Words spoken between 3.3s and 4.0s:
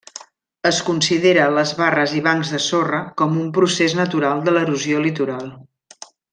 un procés